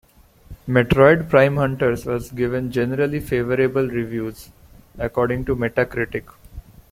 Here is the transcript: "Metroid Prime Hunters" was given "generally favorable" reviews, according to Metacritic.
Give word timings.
"Metroid 0.67 1.29
Prime 1.29 1.57
Hunters" 1.57 2.07
was 2.07 2.31
given 2.31 2.71
"generally 2.71 3.19
favorable" 3.19 3.87
reviews, 3.87 4.49
according 4.97 5.45
to 5.45 5.55
Metacritic. 5.55 6.23